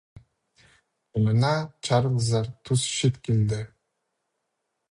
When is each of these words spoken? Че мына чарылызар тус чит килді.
Че 1.09 1.17
мына 1.25 1.51
чарылызар 1.87 2.47
тус 2.65 2.87
чит 2.97 3.21
килді. 3.27 3.61